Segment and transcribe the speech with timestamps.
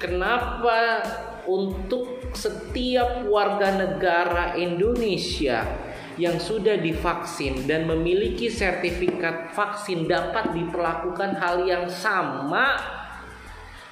[0.00, 1.04] kenapa
[1.44, 5.89] untuk setiap warga negara Indonesia
[6.20, 12.76] yang sudah divaksin dan memiliki sertifikat vaksin dapat diperlakukan hal yang sama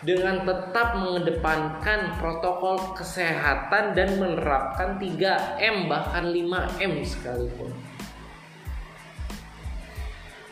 [0.05, 7.73] dengan tetap mengedepankan protokol kesehatan dan menerapkan 3M bahkan 5M sekalipun.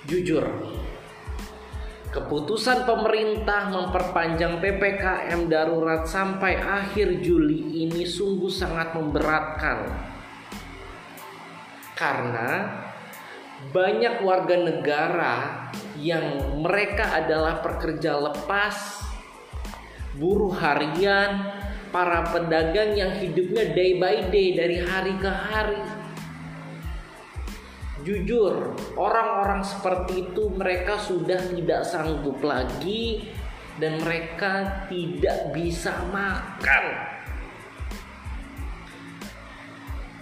[0.09, 0.49] Jujur,
[2.09, 10.16] keputusan pemerintah memperpanjang PPKM darurat sampai akhir Juli ini sungguh sangat memberatkan
[11.97, 12.85] karena
[13.73, 15.35] banyak warga negara
[15.97, 19.01] yang mereka adalah pekerja lepas,
[20.21, 21.57] buruh harian,
[21.89, 25.81] para pedagang yang hidupnya day by day dari hari ke hari.
[28.05, 33.33] Jujur, orang-orang seperti itu mereka sudah tidak sanggup lagi
[33.81, 36.85] dan mereka tidak bisa makan.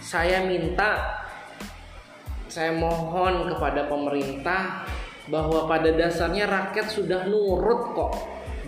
[0.01, 1.24] Saya minta
[2.55, 4.87] saya mohon kepada pemerintah
[5.27, 8.15] bahwa pada dasarnya rakyat sudah nurut kok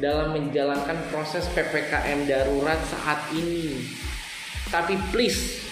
[0.03, 3.87] dalam menjalankan proses PPKM darurat saat ini.
[4.75, 5.63] Tapi please,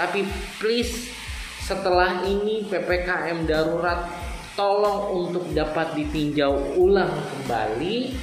[0.00, 0.24] tapi
[0.56, 1.12] please
[1.60, 4.08] setelah ini PPKM darurat
[4.56, 8.16] tolong untuk dapat ditinjau ulang kembali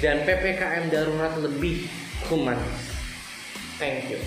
[0.00, 1.84] dan PPKM darurat lebih
[2.32, 2.88] humanis.
[3.76, 4.20] Thank you.